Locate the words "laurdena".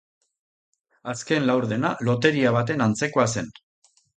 1.49-1.93